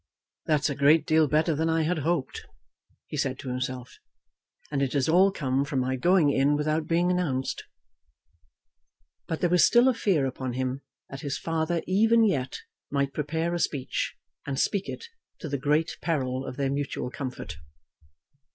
"That's 0.47 0.67
a 0.67 0.73
great 0.73 1.05
deal 1.05 1.27
better 1.27 1.53
than 1.53 1.69
I 1.69 1.83
had 1.83 1.99
hoped," 1.99 2.47
he 3.05 3.15
said 3.15 3.37
to 3.37 3.49
himself; 3.49 3.99
"and 4.71 4.81
it 4.81 4.93
has 4.93 5.07
all 5.07 5.31
come 5.31 5.63
from 5.63 5.77
my 5.79 5.95
going 5.95 6.31
in 6.31 6.55
without 6.55 6.87
being 6.87 7.11
announced." 7.11 7.65
But 9.27 9.41
there 9.41 9.49
was 9.51 9.63
still 9.63 9.87
a 9.87 9.93
fear 9.93 10.25
upon 10.25 10.53
him 10.53 10.81
that 11.11 11.21
his 11.21 11.37
father 11.37 11.83
even 11.85 12.23
yet 12.23 12.61
might 12.89 13.13
prepare 13.13 13.53
a 13.53 13.59
speech, 13.59 14.15
and 14.43 14.59
speak 14.59 14.89
it, 14.89 15.05
to 15.37 15.47
the 15.47 15.59
great 15.59 15.95
peril 16.01 16.47
of 16.47 16.57
their 16.57 16.71
mutual 16.71 17.11
comfort. 17.11 17.57